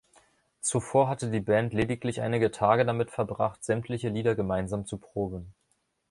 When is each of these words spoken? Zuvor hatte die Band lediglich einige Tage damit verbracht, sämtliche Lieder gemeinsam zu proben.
Zuvor 0.61 1.09
hatte 1.09 1.29
die 1.29 1.41
Band 1.41 1.73
lediglich 1.73 2.21
einige 2.21 2.49
Tage 2.49 2.85
damit 2.87 3.11
verbracht, 3.11 3.63
sämtliche 3.63 4.09
Lieder 4.09 4.33
gemeinsam 4.33 4.87
zu 4.87 4.97
proben. 4.97 5.53